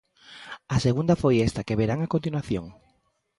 [0.75, 2.65] A segunda foi esta que verán a continuación.